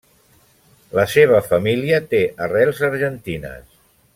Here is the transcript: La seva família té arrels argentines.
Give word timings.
La 0.99 1.03
seva 1.15 1.41
família 1.49 2.01
té 2.15 2.23
arrels 2.47 2.81
argentines. 2.91 3.81